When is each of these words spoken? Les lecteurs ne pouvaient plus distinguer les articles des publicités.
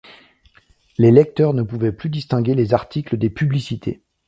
Les 0.97 1.11
lecteurs 1.11 1.53
ne 1.53 1.61
pouvaient 1.61 1.91
plus 1.91 2.09
distinguer 2.09 2.55
les 2.55 2.73
articles 2.73 3.17
des 3.17 3.29
publicités. 3.29 4.01